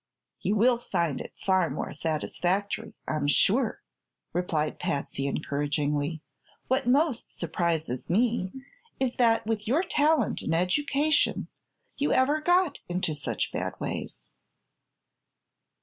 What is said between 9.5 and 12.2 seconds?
your talent and education you